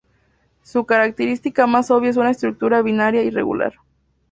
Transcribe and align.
Su 0.63 0.87
característica 0.87 1.67
más 1.67 1.91
obvia 1.91 2.09
es 2.09 2.17
una 2.17 2.31
estructura 2.31 2.81
binaria 2.81 3.21
irregular. 3.21 3.73